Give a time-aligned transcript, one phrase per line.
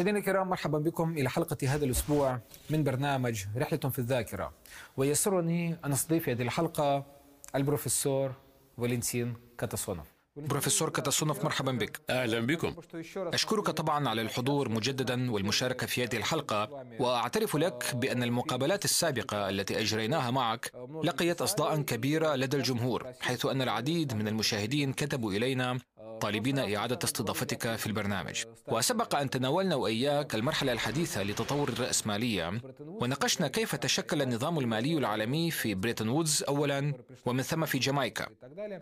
[0.00, 2.40] مشاهدينا الكرام مرحبا بكم إلى حلقة هذا الأسبوع
[2.70, 4.52] من برنامج رحلة في الذاكرة.
[4.96, 7.06] ويسرني أن أستضيف هذه الحلقة
[7.54, 8.32] البروفيسور
[8.78, 10.06] فالنتين كاتاسونوف.
[10.36, 12.00] بروفيسور كاتاسونوف مرحبا بك.
[12.10, 12.74] أهلا بكم.
[13.16, 19.80] أشكرك طبعا على الحضور مجددا والمشاركة في هذه الحلقة وأعترف لك بأن المقابلات السابقة التي
[19.80, 20.72] أجريناها معك
[21.04, 25.78] لقيت اصداء كبيرة لدى الجمهور حيث أن العديد من المشاهدين كتبوا إلينا
[26.20, 28.44] طالبين إعادة استضافتك في البرنامج.
[28.68, 32.60] وسبق أن تناولنا وإياك المرحلة الحديثة لتطور الرأسمالية.
[32.80, 36.94] وناقشنا كيف تشكل النظام المالي العالمي في بريتن وودز أولا
[37.26, 38.26] ومن ثم في جامايكا.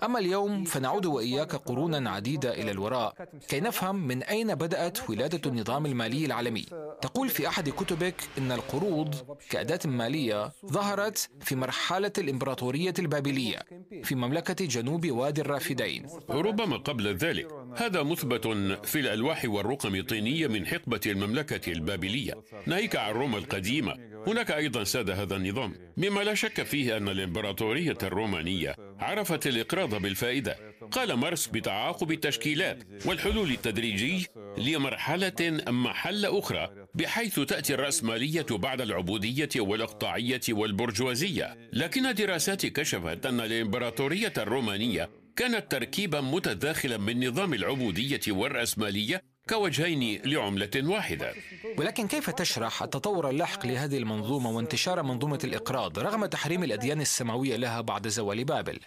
[0.03, 3.15] أما اليوم فنعود وإياك قرونا عديدة إلى الوراء.
[3.49, 6.67] كي نفهم من أين بدأت ولادة النظام المالي العالمي.
[7.03, 9.15] تقول في أحد كتبك أن القروض
[9.51, 13.59] كأداة مالية ظهرت في مرحلة الإمبراطورية البابلية
[14.03, 16.07] في مملكة جنوب وادي الرافدين.
[16.31, 17.28] ربما قبل ذلك
[17.77, 18.47] هذا مثبت
[18.87, 22.35] في الألواح والرقم الطينية من حقبة المملكة البابلية.
[22.67, 23.95] ناهيك عن روما القديمة.
[24.27, 25.75] هناك أيضا ساد هذا النظام.
[25.97, 30.57] مما لا شك فيه أن الإمبراطورية الرومانية عرفت الإقراض بالفائدة.
[30.91, 34.27] قال مارس بتعاقب التشكيلات والحلول التدريجي
[34.59, 41.57] لمرحلة محل أخرى بحيث تأتي الرأسمالية بعد العبودية والإقطاعية والبرجوازية.
[41.73, 50.71] لكن دراسات كشفت أن الإمبراطورية الرومانية كانت تركيبا متداخلا من نظام العبودية والرأسمالية كوجهين لعملة
[50.77, 51.35] واحدة.
[51.79, 57.81] ولكن كيف تشرح التطور اللاحق لهذه المنظومة وانتشار منظومة الإقراض رغم تحريم الأديان السماوية لها
[57.81, 58.79] بعد زوال بابل؟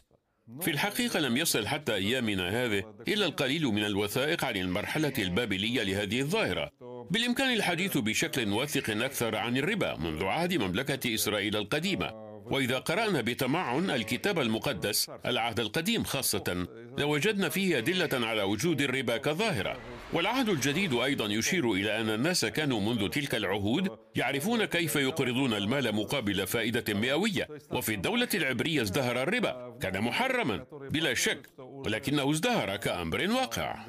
[0.61, 6.19] في الحقيقة لم يصل حتى أيامنا هذه إلا القليل من الوثائق عن المرحلة البابلية لهذه
[6.19, 6.71] الظاهرة.
[7.11, 12.30] بالإمكان الحديث بشكل واثق أكثر عن الربا منذ عهد مملكة إسرائيل القديمة.
[12.45, 19.77] وإذا قرأنا بتمعن الكتاب المقدس العهد القديم خاصة لوجدنا فيه أدلة على وجود الربا كظاهرة.
[20.13, 25.95] والعهد الجديد أيضا يشير إلى أن الناس كانوا منذ تلك العهود يعرفون كيف يقرضون المال
[25.95, 27.47] مقابل فائدة مئوية.
[27.71, 33.85] وفي الدولة العبرية ازدهر الربا كان محرما بلا شك ولكنه ازدهر كأمر واقع.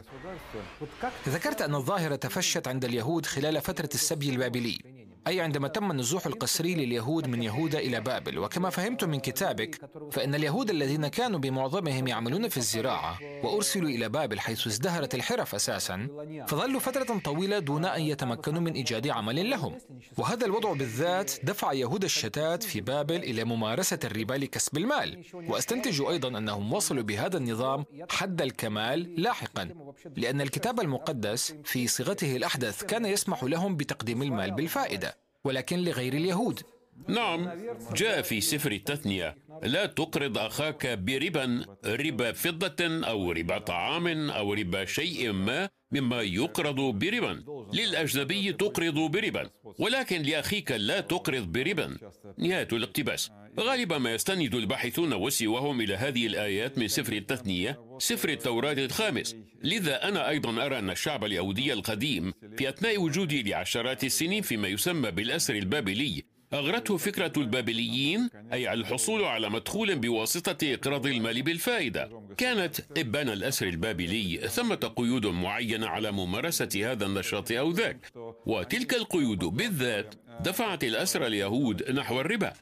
[1.29, 4.79] ذكرت أن الظاهرة تفشت عند اليهود خلال فترة السبي البابلي.
[5.27, 9.81] أي عندما تم النزوح القسري لليهود من يهوذا إلى بابل وكما فهمت من كتابك
[10.13, 16.09] فإن اليهود الذين كانوا بمعظمهم يعملون في الزراعة وأرسلوا إلى بابل حيث ازدهرت الحرف أساسا
[16.49, 19.79] فظلوا فترة طويلة دون أن يتمكنوا من إيجاد عمل لهم.
[20.19, 25.25] وهذا الوضع بالذات دفع يهود الشتات في بابل إلى ممارسة الربا لكسب المال.
[25.35, 29.69] وأستنتج أيضا أنهم وصلوا بهذا النظام حد الكمال لاحقا
[30.17, 35.12] لأن الكتاب المقدس في صيغته الأحدث كان يسمح لهم بتقديم المال بالفائدة.
[35.45, 36.61] ولكن لغير اليهود.
[37.09, 37.51] نعم
[37.95, 39.37] جاء في سفر التثنية.
[39.63, 46.81] لا تقرض أخاك بربا ربا فضة أو ربا طعام أو ربا شيء ما مما يقرض
[46.81, 47.45] بربا.
[47.73, 49.51] للأجنبي تقرض بربا.
[49.79, 51.97] ولكن لأخيك لا تقرض بربا.
[52.39, 53.31] نهاية الاقتباس.
[53.61, 59.37] غالبا ما يستند الباحثون وسواهم إلى هذه الآيات من سفر التثنية سفر التوراة الخامس.
[59.63, 65.11] لذا أنا أيضا أرى أن الشعب اليهودي القديم في أثناء وجوده لعشرات السنين فيما يسمى
[65.11, 66.23] بالأسر البابلي.
[66.55, 72.11] أغرته فكرة البابليين أي الحصول على مدخول بواسطة إقراض المال بالفائدة.
[72.37, 78.13] كانت إبان الأسر البابلي ثمة قيود معينة على ممارسة هذا النشاط أو ذاك.
[78.47, 80.15] وتلك القيود بالذات
[80.45, 82.53] دفعت الأسرى اليهود نحو الربا.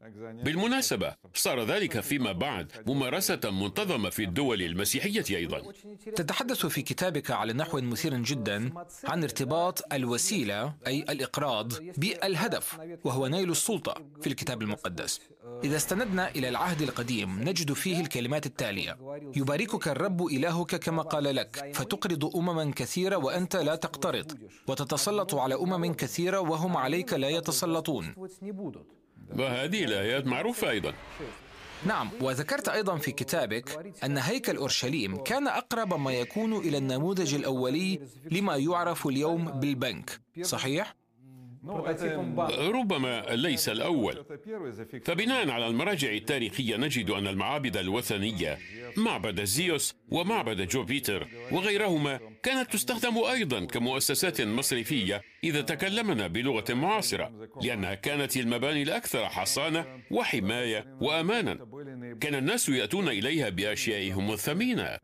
[0.44, 5.62] بالمناسبة صار ذلك فيما بعد ممارسة منتظمة في الدول المسيحية أيضا.
[6.16, 8.72] تتحدث في كتابك على نحو مثير جدا
[9.04, 15.20] عن ارتباط الوسيلة أي الإقراض بالهدف وهو نيل السلطة في الكتاب المقدس.
[15.64, 18.98] إذا استندنا إلى العهد القديم نجد فيه الكلمات التالية.
[19.36, 24.38] يباركك الرب إلهك كما قال لك فتقرض أمما كثيرة وأنت لا تقترض
[24.68, 28.14] وتتسلط على أمم كثيرة وهم عليك لا يتسلطون.
[29.38, 30.92] وهذه الآيات معروفة أيضا.
[31.86, 38.00] نعم وذكرت أيضا في كتابك أن هيكل أورشليم كان أقرب ما يكون إلى النموذج الأولي
[38.30, 40.99] لما يعرف اليوم بالبنك صحيح؟
[42.70, 44.24] ربما ليس الأول.
[45.04, 48.58] فبناء على المراجع التاريخية نجد أن المعابد الوثنية
[48.96, 57.94] معبد زيوس ومعبد جوبيتر وغيرهما كانت تستخدم أيضا كمؤسسات مصرفية إذا تكلمنا بلغة معاصرة لأنها
[57.94, 61.54] كانت المباني الأكثر حصانة وحماية وأمانا.
[62.20, 64.98] كان الناس يأتون إليها بأشيائهم الثمينة.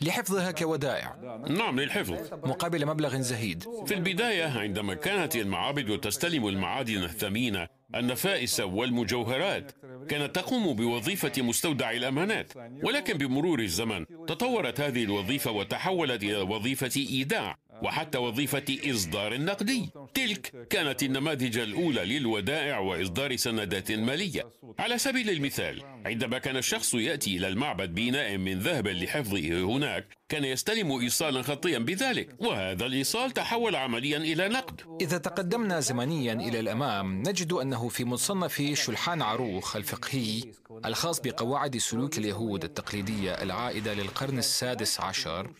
[0.00, 1.16] لحفظها كودائع.
[1.48, 2.32] نعم للحفظ.
[2.32, 3.64] مقابل مبلغ زهيد.
[3.86, 9.72] في البداية عندما كانت المعابد تستلم المعادن الثمينة النفائس والمجوهرات
[10.08, 12.52] كانت تقوم بوظيفة مستودع الأمانات
[12.82, 17.58] ولكن بمرور الزمن تطورت هذه الوظيفة وتحولت إلى وظيفة إيداع.
[17.82, 24.50] وحتى وظيفة إصدار النقدي تلك كانت النماذج الأولى للودائع وإصدار سندات مالية.
[24.78, 30.44] على سبيل المثال عندما كان الشخص يأتي إلى المعبد بإناء من ذهب لحفظه هناك كان
[30.44, 34.80] يستلم إيصالا خطيا بذلك وهذا الإيصال تحول عمليا إلى نقد.
[35.00, 40.42] إذا تقدمنا زمنيا إلى الأمام نجد أنه في مصنف شلحان عروخ الفقهي
[40.84, 45.50] الخاص بقواعد سلوك اليهود التقليدية العائدة للقرن السادس عشر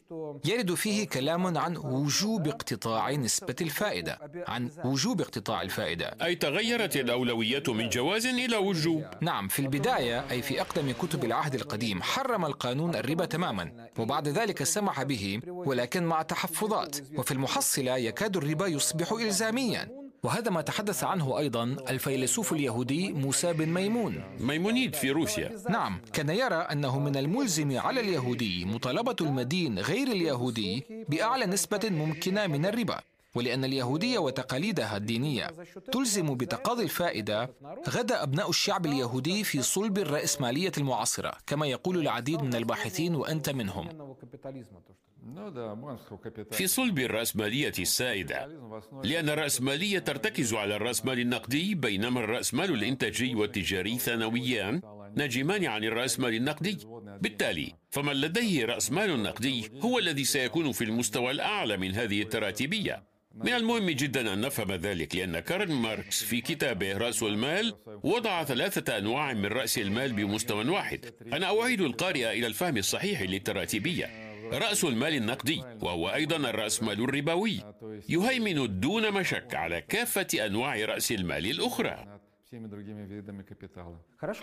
[0.44, 4.18] يرد فيه كلام عن وجوب اقتطاع نسبة الفائدة
[4.48, 6.16] عن وجوب اقتطاع الفائدة.
[6.22, 9.04] أي تغيرت الأولوية من جواز إلى وجوب.
[9.20, 14.62] نعم في البداية أي في أقدم كتب العهد القديم حرم القانون الربا تماما وبعد ذلك
[14.62, 19.99] سمح به ولكن مع تحفظات وفي المحصلة يكاد الربا يصبح إلزاميا.
[20.22, 24.22] وهذا ما تحدث عنه أيضا الفيلسوف اليهودي موسى بن ميمون.
[24.40, 25.50] ميمونيد في روسيا.
[25.70, 32.46] نعم كان يرى أنه من الملزم على اليهودي مطالبة المدين غير اليهودي بأعلى نسبة ممكنة
[32.46, 33.00] من الربا.
[33.34, 35.46] ولأن اليهودية وتقاليدها الدينية
[35.92, 37.50] تلزم بتقاضي الفائدة
[37.88, 43.88] غدا أبناء الشعب اليهودي في صلب الرأسمالية المعاصرة كما يقول العديد من الباحثين وأنت منهم.
[46.50, 48.46] في صلب الرأسمالية السائدة
[49.04, 54.80] لأن الرأسمالية ترتكز على الرأسمال النقدي بينما الرأسمال الإنتاجي والتجاري ثانويان
[55.16, 56.78] ناجمان عن الرأسمال النقدي.
[57.20, 63.52] بالتالي فمن لديه رأسمال نقدي هو الذي سيكون في المستوى الأعلى من هذه التراتبية من
[63.52, 69.32] المهم جدا أن نفهم ذلك لأن كارل ماركس في كتابه رأس المال وضع ثلاثة أنواع
[69.32, 71.14] من رأس المال بمستوى واحد.
[71.32, 77.60] أنا أعيد القارئ إلى الفهم الصحيح للتراتبية رأس المال النقدي وهو أيضا الرأسمال الربوي
[78.08, 82.18] يهيمن دون مشك على كافة أنواع رأس المال الأخرى.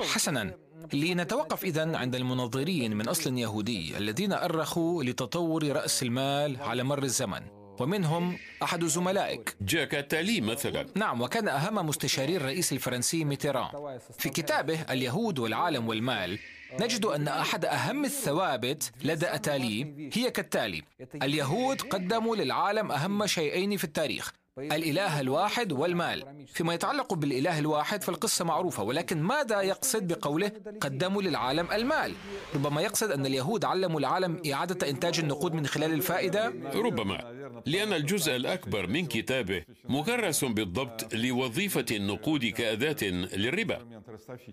[0.05, 0.53] حسنا.
[0.93, 7.56] لنتوقف إذا عند المنظرين من أصل يهودي الذين أرخوا لتطور رأس المال على مر الزمن.
[7.79, 9.55] ومنهم أحد زملائك.
[9.61, 10.85] جاك تالي مثلا.
[10.95, 13.99] نعم وكان أهم مستشاري الرئيس الفرنسي ميتيران.
[14.19, 16.39] في كتابه اليهود والعالم والمال
[16.81, 20.83] نجد أن أحد أهم الثوابت لدى أتالي هي كالتالي
[21.15, 26.45] اليهود قدموا للعالم أهم شيئين في التاريخ الإله الواحد والمال.
[26.53, 30.51] فيما يتعلق بالإله الواحد فالقصة معروفة ولكن ماذا يقصد بقوله
[30.81, 32.13] قدموا للعالم المال؟
[32.55, 38.35] ربما يقصد أن اليهود علموا العالم إعادة إنتاج النقود من خلال الفائدة؟ ربما لأن الجزء
[38.35, 43.03] الأكبر من كتابه مكرس بالضبط لوظيفة النقود كأداة
[43.35, 43.79] للربا.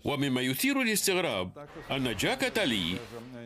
[0.05, 2.97] ومما يثير الاستغراب أن جاك تالي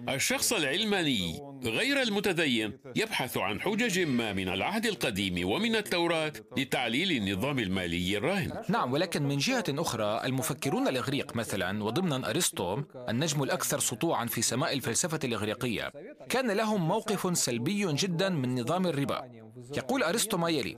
[0.08, 7.58] الشخص العلماني غير المتدين يبحث عن حجج ما من العهد القديم ومن التوراة لتعليل النظام
[7.58, 8.62] المالي الراهن.
[8.68, 14.72] نعم ولكن من جهة أخرى المفكرون الإغريق مثلا وضمنا أرسطو النجم الأكثر سطوعا في سماء
[14.72, 15.92] الفلسفة الإغريقية
[16.28, 19.48] كان لهم موقف سلبي جدا من نظام الربا.
[19.76, 20.76] يقول أرسطو ما يلي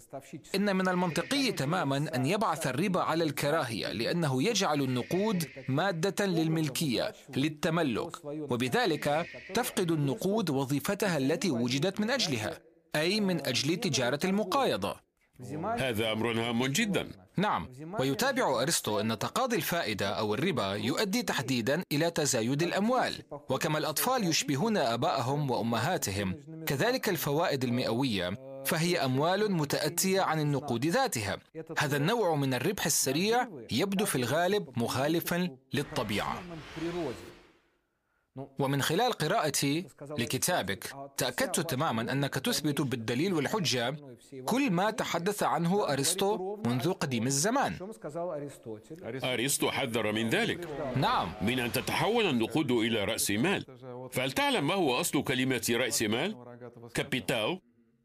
[0.54, 8.24] إن من المنطقي تماما أن يبعث الربا على الكراهية لأنه يجعل النقود مادة للملكية للتملك
[8.24, 12.58] وبذلك تفقد النقود وظيفتها التي وجدت من أجلها
[12.96, 15.09] أي من أجل تجارة المقايضة.
[15.78, 17.08] هذا أمر هام جدا.
[17.36, 17.68] نعم
[17.98, 24.76] ويتابع أرسطو أن تقاضي الفائدة أو الربا يؤدي تحديدا إلى تزايد الأموال وكما الأطفال يشبهون
[24.76, 26.34] آبائهم وأمهاتهم.
[26.66, 31.38] كذلك الفوائد المئوية فهي أموال متأتية عن النقود ذاتها.
[31.78, 36.42] هذا النوع من الربح السريع يبدو في الغالب مخالفا للطبيعة.
[38.36, 39.86] ومن خلال قراءتي
[40.18, 43.96] لكتابك تأكدت تماما أنك تثبت بالدليل والحجة
[44.44, 47.76] كل ما تحدث عنه أرسطو منذ قديم الزمان.
[49.24, 50.68] أرسطو حذر من ذلك.
[50.96, 51.32] نعم.
[51.42, 53.66] من أن تتحول النقود إلى رأس مال.
[54.12, 56.36] فهل تعلم ما هو أصل كلمة رأس مال؟
[56.94, 57.60] capital؟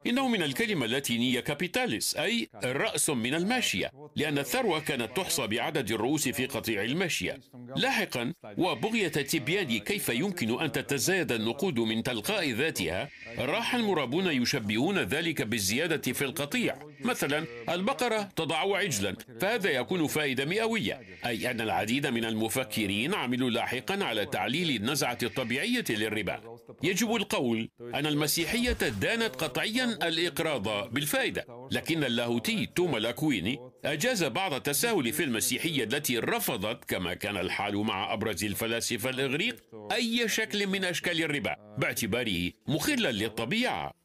[0.07, 6.27] إنه من الكلمة اللاتينية capitalis أي رأس من الماشية لأن الثروة كانت تحصى بعدد الرؤوس
[6.29, 7.39] في قطيع الماشية.
[7.75, 15.41] لاحقا وبغية تبيان كيف يمكن أن تتزايد النقود من تلقاء ذاتها؟ راح المرابون يشبهون ذلك
[15.41, 16.75] بالزيادة في القطيع.
[17.03, 21.01] مثلا البقرة تضع عجلا فهذا يكون فائدة مئوية.
[21.25, 26.57] أي أن العديد من المفكرين عملوا لاحقا على تعليل النزعة الطبيعية للربا.
[26.83, 28.71] يجب القول أن المسيحية
[29.01, 31.67] دانت قطعيا الإقراض بالفائدة.
[31.71, 38.13] لكن اللاهوتي توما لاكويني أجاز بعض التساهل في المسيحية التي رفضت كما كان الحال مع
[38.13, 44.04] أبرز الفلاسفة الإغريق أي شكل من أشكال الربا باعتباره مخلا للطبيعة.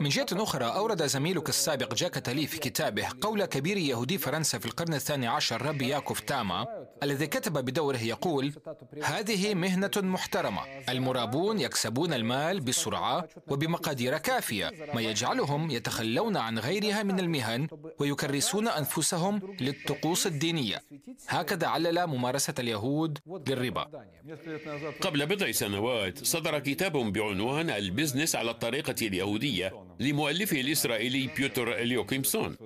[0.00, 4.66] من جهة أخرى أورد زميلك السابق جاك أتالي في كتابه قول كبير يهودي فرنسا في
[4.66, 8.52] القرن الثاني عشر ربي ياكوف تام الذي كتب بدوره يقول
[9.02, 17.20] هذه مهنة محترمة المرابون يكسبون المال بسرعة وبمقادير كافية ما يجعلهم يتخلون عن غيرها من
[17.20, 20.82] المهن ويكرسون أنفسهم للطقوس الدينية.
[21.28, 24.06] هكذا علل ممارسة اليهود للربا
[25.00, 29.45] قبل بضع سنوات صدر كتاب بعنوان ال business على الطريقة اليهودية.
[30.00, 32.56] لمؤلفه الإسرائيلي بيوتر لوكيمسون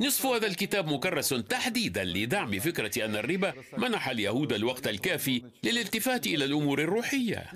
[0.00, 6.44] نصف هذا الكتاب مكرس تحديدا لدعم فكرة أن الربا منح اليهود الوقت الكافي للالتفات إلى
[6.44, 7.46] الأمور الروحية.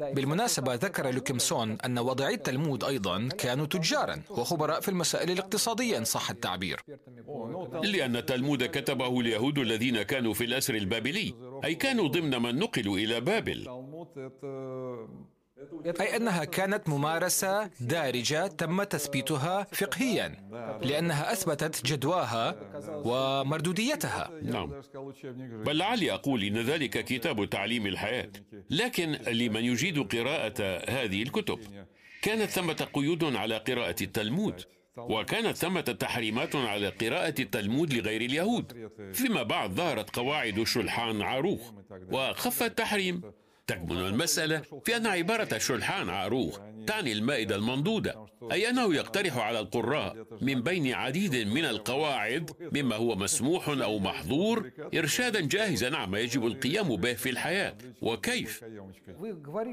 [0.00, 6.30] بالمناسبة ذكر لوكيمسون أن واضعي التلمود أيضا كانوا تجارا وخبراء في المسائل الاقتصادية إن صح
[6.30, 6.80] التعبير.
[7.82, 11.34] لأن التلمود كتبه اليهود الذين كانوا في الأسر البابلي
[11.64, 13.68] أي كانوا ضمن من نقلوا إلى بابل.
[16.00, 20.28] أي أنها كانت ممارسة دارجة تم تثبيتها فقهيا
[20.82, 22.56] لأنها أثبتت جدواها
[23.04, 24.30] ومردوديتها.
[24.42, 24.82] نعم.
[25.64, 28.30] بل لعلي أقول إن ذلك كتاب تعليم الحياة.
[28.70, 31.58] لكن لمن يجيد قراءة هذه الكتب؟
[32.22, 34.64] كانت ثمة قيود على قراءة التلمود
[34.96, 38.90] وكانت ثمة تحريمات على قراءة التلمود لغير اليهود.
[39.12, 41.72] فيما بعد ظهرت قواعد شلحان عاروخ
[42.12, 43.22] وخف التحريم.
[43.66, 50.26] تكمن المسألة في أن عبارة شلحان عاروخ تعني المائدة المنضودة أي أنه يقترح على القراء
[50.40, 56.96] من بين عديد من القواعد مما هو مسموح أو محظور إرشادا جاهزا عما يجب القيام
[56.96, 57.76] به في الحياة.
[58.02, 58.64] وكيف؟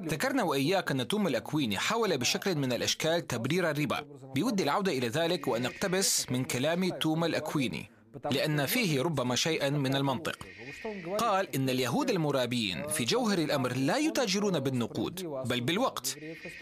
[0.05, 4.05] ذكرنا وإياك أن توم الأكويني حاول بشكل من الأشكال تبرير الربا.
[4.35, 7.89] بودي العودة إلى ذلك وأن أقتبس من كلام توم الأكويني.
[8.31, 10.37] لأن فيه ربما شيئا من المنطق
[11.17, 16.17] قال إن اليهود المرابين في جوهر الأمر لا يتاجرون بالنقود بل بالوقت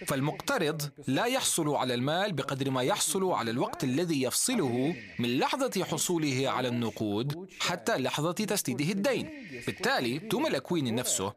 [0.07, 6.49] فالمقترض لا يحصل على المال بقدر ما يحصل على الوقت الذي يفصله من لحظة حصوله
[6.49, 9.29] على النقود حتى لحظة تسديده الدين
[9.67, 11.33] بالتالي توم الأكوين نفسه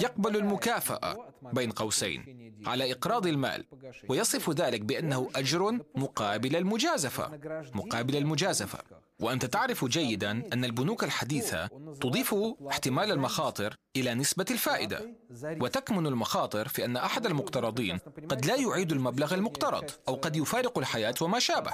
[0.00, 3.64] يقبل المكافأة بين قوسين على إقراض المال
[4.08, 7.30] ويصف ذلك بأنه أجر مقابل المجازفة
[7.74, 8.78] مقابل المجازفة
[9.22, 11.66] وأنت تعرف جيدا أن البنوك الحديثة
[12.00, 12.34] تضيف
[12.70, 15.14] احتمال المخاطر إلى نسبة الفائدة
[15.44, 17.98] وتكمن المخاطر في أن أحد المقترضين
[18.28, 21.72] قد لا يعيد المبلغ المقترض أو قد يفارق الحياة وما شابه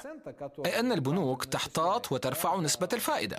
[0.67, 3.39] أي أن البنوك تحتاط وترفع نسبة الفائدة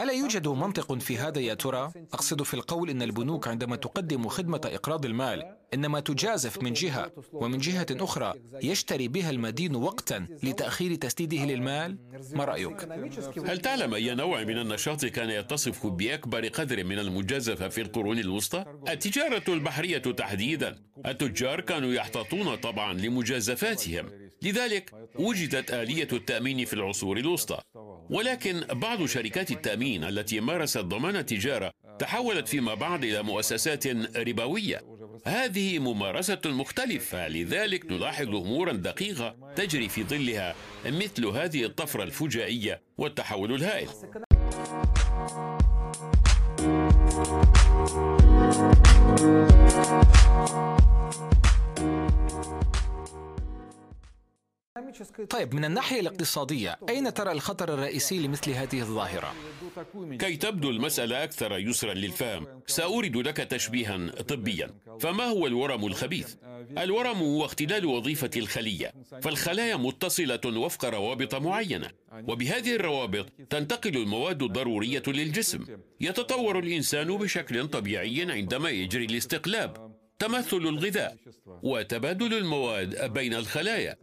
[0.00, 4.60] ألا يوجد منطق في هذا يا ترى؟ أقصد في القول أن البنوك عندما تقدم خدمة
[4.64, 11.44] إقراض المال إنما تجازف من جهة ومن جهة أخرى يشتري بها المدين وقتا لتأخير تسديده
[11.44, 11.98] للمال؟
[12.32, 12.88] ما رأيك؟
[13.46, 18.64] هل تعلم أي نوع من النشاط كان يتصف بأكبر قدر من المجازفة في القرون الوسطى؟
[18.88, 20.78] التجارة البحرية تحديدا.
[21.06, 24.30] التجار كانوا يحتاطون طبعا لمجازفاتهم.
[24.42, 27.60] لذلك وجدت آلية التأمين في العصور الوسطى.
[28.10, 33.86] ولكن بعض شركات التأمين التي مارست ضمان التجارة تحولت فيما بعد إلى مؤسسات
[34.16, 34.89] ربوية.
[35.24, 40.54] هذه ممارسة مختلفة لذلك نلاحظ أمورا دقيقة تجري في ظلها
[40.86, 43.88] مثل هذه الطفرة الفجائية والتحول الهائل.
[55.30, 59.34] طيب من الناحية الاقتصادية أين ترى الخطر الرئيسي لمثل هذه الظاهرة؟
[60.18, 66.34] كي تبدو المسألة أكثر يسرا للفهم سأورد لك تشبيها طبيا فما هو الورم الخبيث؟
[66.78, 68.92] الورم هو اختلال وظيفة الخلية
[69.22, 71.90] فالخلايا متصلة وفق روابط معينة
[72.28, 75.64] وبهذه الروابط تنتقل المواد الضرورية للجسم
[76.00, 79.89] يتطور الإنسان بشكل طبيعي عندما يجري الاستقلاب
[80.20, 83.96] تمثل الغذاء وتبادل المواد بين الخلايا.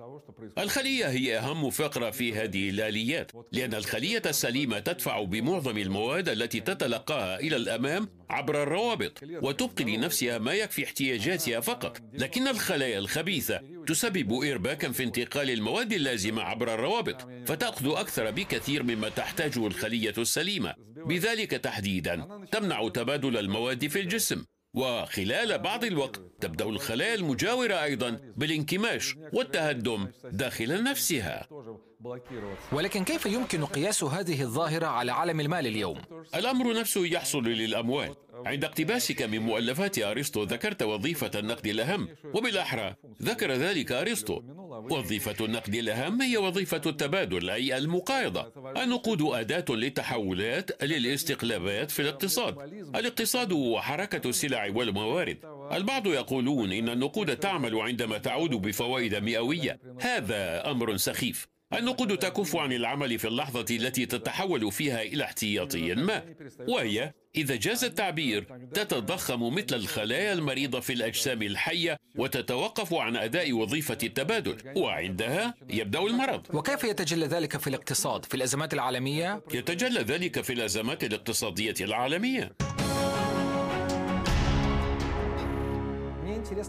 [0.57, 7.39] الخلية هي أهم فقرة في هذه الآليات لأن الخلية السليمة تدفع بمعظم المواد التي تتلقاها
[7.39, 12.01] إلى الأمام عبر الروابط وتبقي لنفسها ما يكفي احتياجاتها فقط.
[12.13, 19.09] لكن الخلايا الخبيثة تسبب إرباكا في انتقال المواد اللازمة عبر الروابط فتأخذ أكثر بكثير مما
[19.09, 20.73] تحتاجه الخلية السليمة.
[20.95, 24.45] بذلك تحديدا تمنع تبادل المواد في الجسم.
[24.73, 31.47] وخلال بعض الوقت تبدأ الخلايا المجاورة أيضا بالانكماش والتهدم داخل نفسها.
[32.71, 36.01] ولكن كيف يمكن قياس هذه الظاهرة على عالم المال اليوم؟
[36.35, 38.15] الأمر نفسه يحصل للأموال.
[38.45, 44.41] عند اقتباسك من مؤلفات أرسطو ذكرت وظيفة النقد الأهم وبالأحرى ذكر ذلك أرسطو.
[44.77, 48.51] وظيفة النقد الأهم هي وظيفة التبادل أي المقايضة.
[48.83, 52.57] النقود أداة للتحولات للاستقلابات في الاقتصاد.
[52.95, 55.37] الاقتصاد هو حركة السلع والموارد.
[55.71, 59.79] البعض يقولون إن النقود تعمل عندما تعود بفوائد مئوية.
[60.01, 61.47] هذا أمر سخيف.
[61.73, 66.23] النقود تكف عن العمل في اللحظة التي تتحول فيها إلى احتياطي ما
[66.67, 68.43] وهي إذا جاز التعبير
[68.73, 76.55] تتضخم مثل الخلايا المريضة في الأجسام الحية وتتوقف عن أداء وظيفة التبادل وعندها يبدأ المرض
[76.55, 82.51] وكيف يتجلى ذلك في الاقتصاد في الأزمات العالمية؟ يتجلى ذلك في الأزمات الاقتصادية العالمية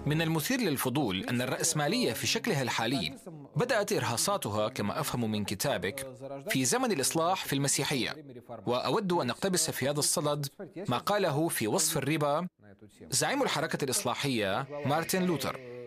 [0.07, 3.15] من المثير للفضول أن الرأسمالية في شكلها الحالي
[3.59, 6.07] بدأت إرهاصاتها كما أفهم من كتابك
[6.49, 8.17] في زمن الإصلاح في المسيحية.
[8.67, 10.47] وأود أن أقتبس في هذا الصدد
[10.89, 12.49] ما قاله في وصف الربا
[13.11, 15.78] زعيم الحركة الإصلاحية مارتن لوثر.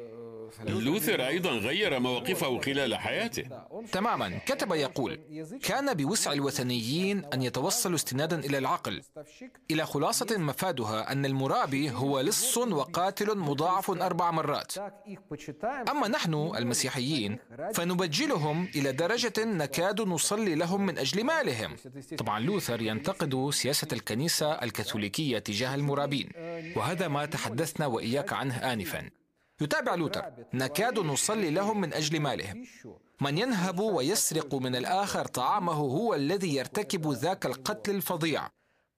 [0.67, 3.43] لوثر أيضا غير مواقفه خلال حياته.
[3.91, 4.37] تماما.
[4.45, 5.19] كتب يقول
[5.63, 9.01] كان بوسع الوثنيين أن يتوصلوا استنادا إلى العقل.
[9.71, 14.73] إلى خلاصة مفادها أن المرابي هو لص وقاتل مضاعف أربع مرات.
[15.89, 17.37] أما نحن المسيحيين
[17.73, 21.75] فنبجلهم إلى درجة نكاد نصلي لهم من أجل مالهم.
[22.17, 26.29] طبعا لوثر ينتقد سياسة الكنيسة الكاثوليكية تجاه المرابين
[26.75, 29.09] وهذا ما تحدثنا وإياك عنه آنفا.
[29.61, 32.65] يتابع لوثر نكاد نصلي لهم من أجل مالهم.
[33.21, 38.47] من ينهب ويسرق من الآخر طعامه هو الذي يرتكب ذاك القتل الفظيع.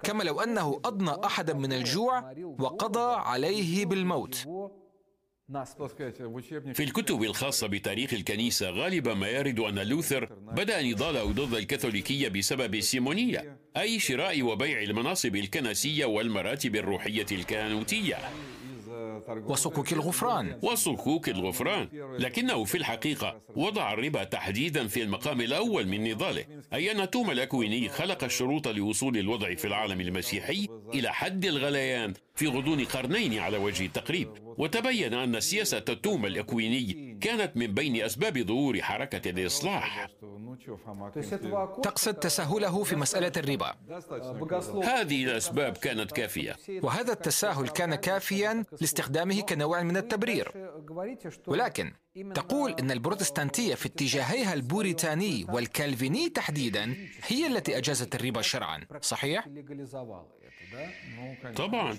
[0.03, 4.47] كما لو أنه أضنى أحدا من الجوع وقضى عليه بالموت.
[6.73, 12.75] في الكتب الخاصة بتاريخ الكنيسة غالبا ما يرد أن لوثر بدأ نضاله ضد الكاثوليكية بسبب
[12.75, 18.15] السيمونية أي شراء وبيع المناصب الكنسية والمراتب الروحية الكهنوتية
[19.29, 20.59] وصكوك الغفران.
[20.61, 21.87] وصكوك الغفران.
[22.19, 26.45] لكنه في الحقيقة وضع الربا تحديدا في المقام الأول من نضاله.
[26.73, 32.13] أي أن توما الأكويني خلق الشروط لوصول الوضع في العالم المسيحي إلى حد الغليان.
[32.35, 38.37] في غضون قرنين على وجه التقريب وتبين أن سياسة توما الأكويني كانت من بين أسباب
[38.37, 40.07] ظهور حركة الإصلاح.
[41.83, 43.75] تقصد تساهله في مسألة الربا.
[44.83, 46.55] هذه الأسباب كانت كافية.
[46.83, 50.51] وهذا التساهل كان كافيا لاستخدامه كنوع من التبرير.
[51.47, 51.93] ولكن
[52.35, 56.95] تقول إن البروتستانتية في اتجاهيها البوريتاني والكالفيني تحديدا
[57.27, 59.47] هي التي أجازت الربا شرعا صحيح؟
[61.55, 61.97] طبعا.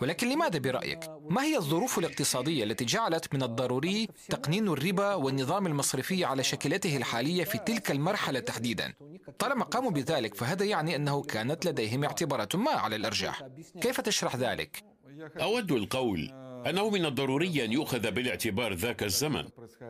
[0.00, 6.24] ولكن لماذا برأيك؟ ما هي الظروف الاقتصادية التي جعلت من الضروري تقنين الربا والنظام المصرفي
[6.24, 8.94] على شكلته الحالية في تلك المرحلة تحديدا؟
[9.38, 13.42] طالما قاموا بذلك فهذا يعني أنه كانت لديهم اعتبارات ما على الأرجح.
[13.80, 14.84] كيف تشرح ذلك؟
[15.40, 16.49] أود القول.
[16.66, 19.44] أنه من الضروري أن يؤخذ بالاعتبار ذاك الزمن.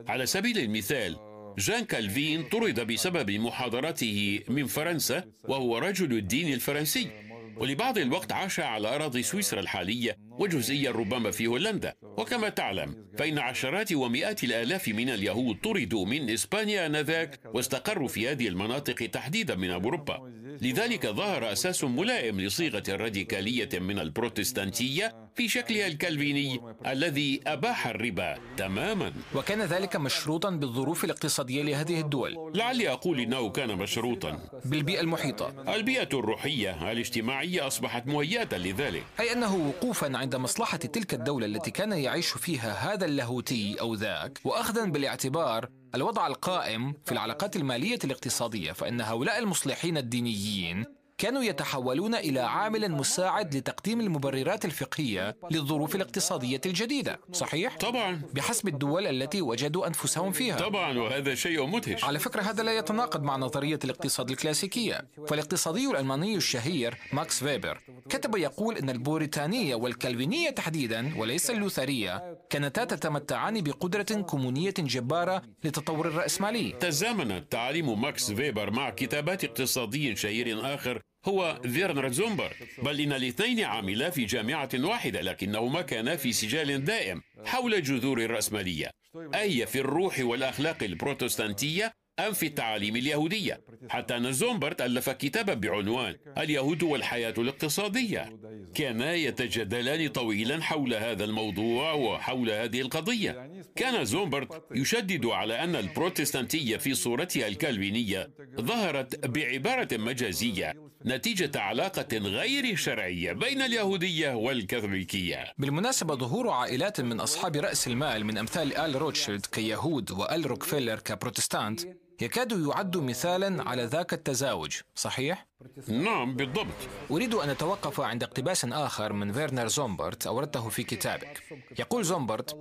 [0.09, 1.16] على سبيل المثال
[1.59, 7.11] جان كالفين طرد بسبب محاضرته من فرنسا وهو رجل الدين الفرنسي.
[7.56, 11.94] ولبعض الوقت عاش على أراضي سويسرا الحالية وجزئيا ربما في هولندا.
[12.02, 18.48] وكما تعلم فإن عشرات ومئات الآلاف من اليهود طردوا من إسبانيا آنذاك واستقروا في هذه
[18.48, 20.39] المناطق تحديدا من أوروبا.
[20.62, 29.12] لذلك ظهر أساس ملائم لصيغة الراديكالية من البروتستانتية في شكلها الكالفيني الذي أباح الربا تماما.
[29.35, 32.53] وكان ذلك مشروطا بالظروف الاقتصادية لهذه الدول.
[32.55, 34.38] لعلي أقول إنه كان مشروطا.
[34.64, 35.75] بالبيئة المحيطة.
[35.75, 39.05] البيئة الروحية الاجتماعية أصبحت مهيئة لذلك.
[39.20, 44.40] أي أنه وقوفا عند مصلحة تلك الدولة التي كان يعيش فيها هذا اللاهوتي أو ذاك
[44.44, 50.85] واخذا بالاعتبار الوضع القائم في العلاقات المالية الاقتصادية فإن هؤلاء المصلحين الدينيين
[51.18, 58.22] كانوا يتحولون إلى عامل مساعد لتقديم المبررات الفقهية للظروف الاقتصادية الجديدة صحيح؟ طبعا.
[58.35, 60.57] بحسب الدول التي وجدوا أنفسهم فيها.
[60.57, 62.05] طبعا وهذا شيء مدهش.
[62.05, 65.07] على فكرة هذا لا يتناقض مع نظرية الاقتصاد الكلاسيكية.
[65.29, 73.62] فالاقتصادي الألماني الشهير ماكس فيبر كتب يقول أن البوريتانية والكالفينية تحديدا وليس اللوثرية كانتا تتمتعان
[73.62, 76.73] بقدرة كمونية جبارة لتطور الرأسمالي.
[76.81, 82.57] تزامنت تعاليم ماكس فيبر مع كتابات اقتصادي شهير آخر هو فيرنر زومبرت.
[82.83, 88.90] بل إن الاثنين عملا في جامعة واحدة لكنهما كانا في سجال دائم حول جذور الرأسمالية.
[89.35, 91.92] أي في الروح والأخلاق البروتستانتية
[92.26, 93.61] أم في التعاليم اليهودية.
[93.88, 98.37] حتى أن زومبرت ألف كتابا بعنوان اليهود والحياة الاقتصادية.
[98.74, 103.50] كانا يتجادلان طويلا حول هذا الموضوع وحول هذه القضية.
[103.76, 108.30] كان زومبرت يشدد على أن البروتستانتية في صورتها الكالفينية
[108.61, 110.74] ظهرت بعبارة مجازية
[111.06, 115.44] نتيجة علاقة غير شرعية بين اليهودية والكاثوليكية.
[115.59, 121.80] بالمناسبة ظهور عائلات من أصحاب رأس المال من أمثال آل روتشيلد كيهود وآل روكفيلر كبروتستانت
[122.20, 125.46] يكاد يعد مثالا على ذاك التزاوج صحيح؟
[125.88, 126.66] نعم بالضبط.
[127.11, 131.42] أريد أن أتوقف عند اقتباس آخر من فيرنر زومبرت أوردته في كتابك.
[131.78, 132.56] يقول زومبرت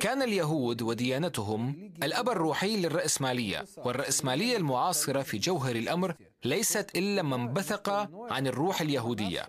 [0.00, 8.46] كان اليهود وديانتهم الأب الروحي للرأسمالية والرأسمالية المعاصرة في جوهر الأمر ليست إلا منبثقة عن
[8.46, 9.46] الروح اليهودية.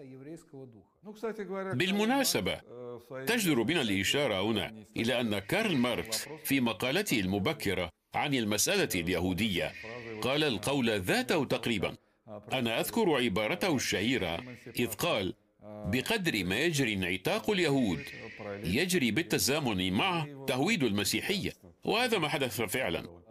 [1.74, 2.62] بالمناسبة
[3.28, 9.72] تجدر بنا الإشارة هنا إلى أن كارل ماركس في مقالته المبكرة عن المسألة اليهودية.
[10.22, 11.96] قال القول ذاته تقريبا.
[12.54, 14.44] أنا أذكر عبارته الشهيرة
[14.80, 18.04] إذ قال بقدر ما يجري انعتاق اليهود
[18.64, 21.54] يجري بالتزامن معه تهويد المسيحية.
[21.86, 23.25] وهذا ما حدث فعلا.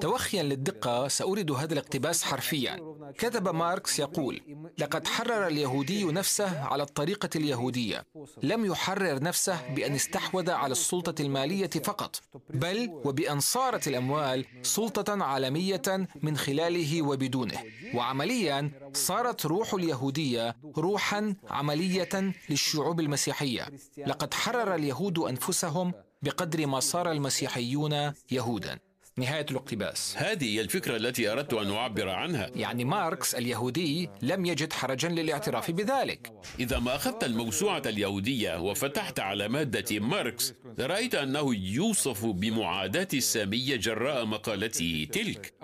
[0.00, 2.96] توخيا للدقة سأورد هذا الاقتباس حرفيا.
[3.18, 4.40] كتب ماركس يقول
[4.78, 8.06] لقد حرر اليهودي نفسه على الطريقة اليهودية.
[8.42, 16.08] لم يحرر نفسه بأن استحوذ على السلطة المالية فقط بل وبأن صارت الأموال سلطة عالمية
[16.22, 17.62] من خلاله وبدونه.
[17.94, 23.68] وعمليا صارت روح اليهودية روحا عملية للشعوب المسيحية.
[24.06, 28.78] لقد حرر اليهود أنفسهم بقدر ما صار المسيحيون يهودا.
[29.16, 32.50] نهاية الاقتباس هذه هي الفكرة التي أردت أن أعبر عنها.
[32.54, 36.32] يعني ماركس اليهودي لم يجد حرجا للاعتراف بذلك.
[36.60, 44.24] إذا ما أخذت الموسوعة اليهودية وفتحت على مادة ماركس رأيت أنه يوصف بمعاداة السامية جراء
[44.24, 45.54] مقالته تلك.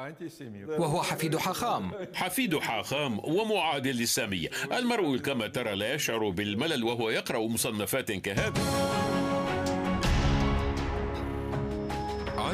[0.68, 4.48] وهو حفيد حاخام حفيد حاخام ومعادل للسامية.
[4.72, 9.15] المرء كما ترى لا يشعر بالملل وهو يقرأ مصنفات كهذه.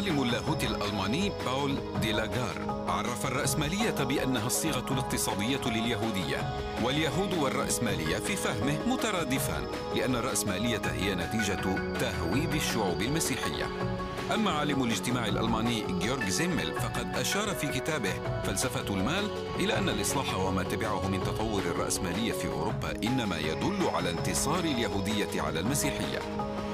[0.02, 2.84] عالم اللاهوت الألماني باول ديلاغار.
[2.88, 11.94] عرف الرأسمالية بأنها الصيغة الاقتصادية لليهودية واليهود والرأسمالية في فهمه مترادفان لأن الرأسمالية هي نتيجة
[12.00, 13.66] تهويد الشعوب المسيحية.
[14.34, 20.38] أما عالم الاجتماع الألماني جيورغ زيمل فقد أشار في كتابه فلسفة المال إلى أن الإصلاح
[20.38, 26.18] وما تبعه من تطور الرأسمالية في أوروبا إنما يدل على انتصار اليهودية على المسيحية.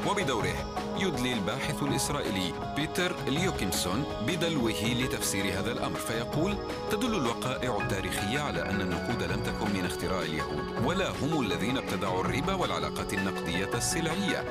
[0.07, 0.55] وبدوره
[1.01, 6.57] يدلي الباحث الإسرائيلي بيتر ليوكيمسون بدلوه لتفسير هذا الأمر فيقول
[6.91, 12.21] تدل الوقائع التاريخية على أن النقود لم تكن من اختراع اليهود ولا هم الذين ابتدعوا
[12.21, 14.45] الربا والعلاقات النقدية السلعية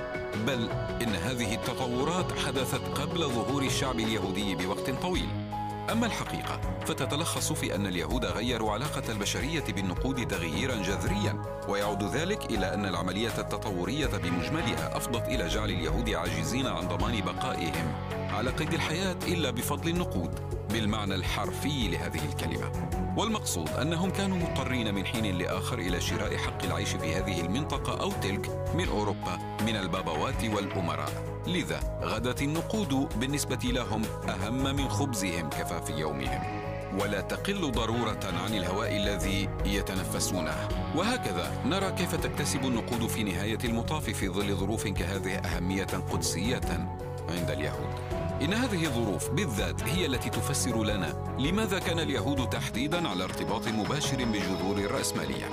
[0.47, 0.69] بل
[1.01, 5.46] إن هذه التطورات حدثت قبل ظهور الشعب اليهودي بوقت طويل.
[5.91, 12.73] أما الحقيقة فتتلخص في أن اليهود غيروا علاقة البشرية بالنقود تغييرا جذريا ويعود ذلك إلى
[12.73, 17.93] أن العملية التطورية بمجملها أفضت إلى جعل اليهود عاجزين عن ضمان بقائهم
[18.29, 22.71] على قيد الحياة إلا بفضل النقود بالمعنى الحرفي لهذه الكلمة.
[23.17, 28.11] والمقصود أنهم كانوا مضطرين من حين لآخر إلى شراء حق العيش في هذه المنطقة أو
[28.11, 31.36] تلك من أوروبا من البابوات والأمراء.
[31.47, 36.67] لذا غدت النقود بالنسبة لهم أهم من خبزهم كفاف يومهم.
[36.99, 40.67] ولا تقل ضرورة عن الهواء الذي يتنفسونه.
[40.95, 46.89] وهكذا نرى كيف تكتسب النقود في نهاية المطاف في ظل ظروف كهذه أهمية قدسية
[47.29, 47.95] عند اليهود.
[48.41, 54.25] إن هذه الظروف بالذات هي التي تفسر لنا لماذا كان اليهود تحديدا على ارتباط مباشر
[54.25, 55.45] بجذور الرأسمالية.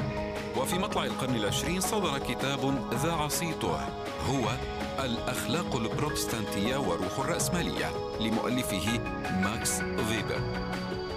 [0.56, 3.80] وفي مطلع القرن العشرين صدر كتاب ذاع صيته
[4.30, 4.48] هو
[5.00, 8.98] الأخلاق البروتستانتية وروح الرأسمالية لمؤلفه
[9.40, 10.40] ماكس فيبر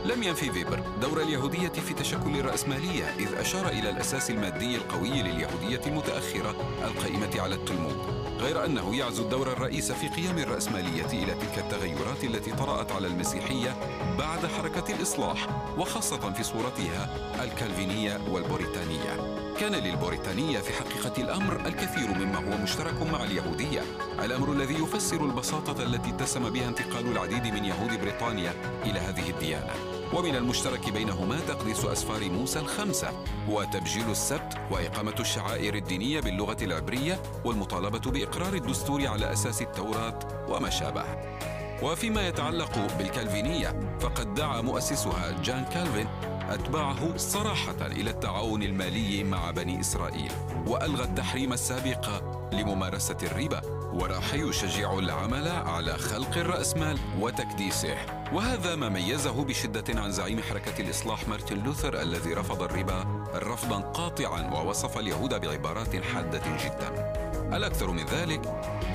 [0.05, 5.81] لم ينفي فيبر دور اليهودية في تشكل الرأسمالية إذ أشار إلى الأساس المادي القوي لليهودية
[5.87, 7.97] المتأخرة القائمة على التلمود
[8.39, 13.75] غير أنه يعزو الدور الرئيس في قيام الرأسمالية إلى تلك التغيرات التي طرأت على المسيحية
[14.17, 17.09] بعد حركة الإصلاح وخاصة في صورتها
[17.43, 19.37] الكالفينية والبوريتانية.
[19.59, 23.81] كان للبوريتانية في حقيقة الأمر الكثير مما هو مشترك مع اليهودية.
[24.23, 28.53] الأمر الذي يفسر البساطة التي اتسم بها انتقال العديد من يهود بريطانيا
[28.85, 29.73] إلى هذه الديانة.
[30.13, 33.09] ومن المشترك بينهما تقديس أسفار موسى الخمسة
[33.49, 41.05] وتبجيل السبت وإقامة الشعائر الدينية باللغة العبرية والمطالبة بإقرار الدستور على أساس التوراة وما شابه.
[41.83, 46.07] وفيما يتعلق بالكالفينية فقد دعا مؤسسها جان كالفين
[46.49, 50.31] أتباعه صراحة إلى التعاون المالي مع بني إسرائيل
[50.67, 52.09] وألغى التحريم السابق
[52.53, 53.61] لممارسة الربا
[53.93, 57.95] وراح يشجع العمل على خلق الرأسمال وتكديسه.
[58.33, 64.53] وهذا ما ميزه بشدة عن زعيم حركة الإصلاح مارتن لوثر الذي رفض الربا رفضا قاطعا
[64.53, 67.17] ووصف اليهود بعبارات حادة جدا.
[67.57, 68.41] الأكثر من ذلك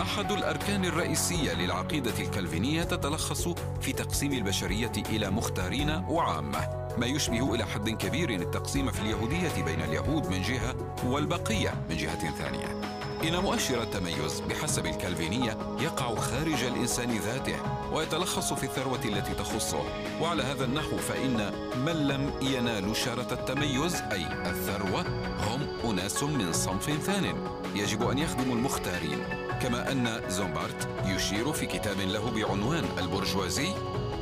[0.00, 3.48] أحد الأركان الرئيسية للعقيدة الكالفينية تتلخص
[3.80, 6.81] في تقسيم البشرية إلى مختارين وعامة.
[6.98, 10.74] ما يشبه إلى حد كبير التقسيم في اليهودية بين اليهود من جهة
[11.04, 12.80] والبقية من جهة ثانية.
[13.28, 17.56] إن مؤشر التميز بحسب الكالفينية يقع خارج الإنسان ذاته
[17.92, 19.82] ويتلخص في الثروة التي تخصه.
[20.20, 21.52] وعلى هذا النحو فإن
[21.86, 25.00] من لم ينالوا شارة التميز أي الثروة
[25.46, 27.34] هم أناس من صنف ثان.
[27.74, 29.18] يجب أن يخدموا المختارين
[29.62, 33.68] كما أن زومبارت يشير في كتاب له بعنوان البرجوازي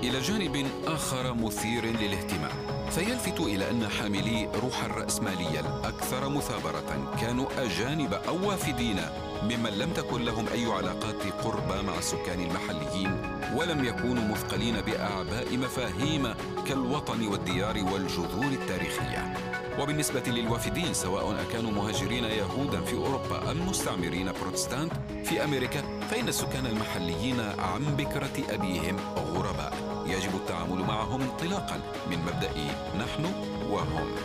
[0.03, 2.51] إلى جانب آخر مثير للاهتمام.
[2.91, 7.17] فيلفت إلى أن حاملي روح الرأسمالية الأكثر مثابرة.
[7.21, 9.01] كانوا أجانب أو وافدين
[9.43, 13.23] ممن لم تكن لهم أي علاقات قربى مع السكان المحليين
[13.57, 16.35] ولم يكونوا مثقلين بأعباء مفاهيم
[16.69, 19.35] كالوطن والديار والجذور التاريخية.
[19.81, 24.93] وبالنسبة للوافدين سواء أكانوا مهاجرين يهودا في أوروبا أم مستعمرين بروتستانت
[25.25, 29.90] في أمريكا فإن السكان المحليين عن بكرة أبيهم غرباء.
[30.11, 32.51] يجب التعامل معهم انطلاقا من مبدأ
[32.99, 33.25] نحن
[33.71, 34.17] وهم.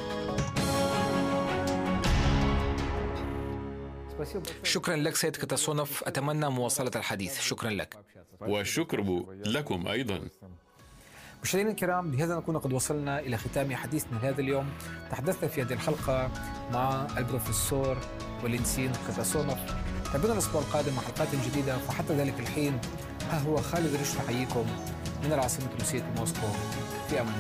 [4.64, 6.04] شكرا لك سيد كتاسونوف.
[6.04, 7.42] أتمنى مواصلة الحديث.
[7.42, 7.98] شكرا لك.
[8.42, 10.20] والشكر لكم أيضا.
[11.44, 14.70] مشاهدينا الكرام بهذا نكون قد وصلنا إلى ختام حديثنا هذا اليوم.
[15.12, 16.32] تحدثنا في هذه الحلقة
[16.74, 17.98] مع البروفيسور
[18.44, 19.58] ولينسين كتاسونوف.
[20.14, 21.78] تابعونا الأسبوع القادم مع حلقات جديدة.
[21.78, 22.80] فحتى ذلك الحين
[23.30, 24.66] ها هو خالد رشد حييكم.
[25.26, 26.54] Mineral Cemetrusiyeti Moskova.
[27.10, 27.36] Kıyamet